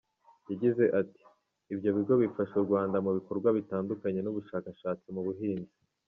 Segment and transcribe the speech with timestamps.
[0.49, 1.21] Yagize ati
[1.73, 5.73] “Ibyo bigo bifasha u Rwanda mu bikorwa bitandukanye by’ubushakashatsi mu buhinzi.